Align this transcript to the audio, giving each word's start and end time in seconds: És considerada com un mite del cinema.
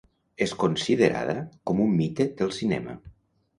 És 0.45 0.53
considerada 0.63 1.35
com 1.71 1.83
un 1.85 1.95
mite 2.01 2.29
del 2.43 2.53
cinema. 2.63 2.99